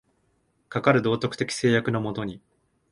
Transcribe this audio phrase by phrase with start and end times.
[0.67, 2.41] かかる道徳的制約の下に、